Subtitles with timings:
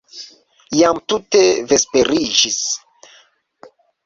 [0.77, 1.43] Jam tute
[1.73, 2.59] vesperiĝis.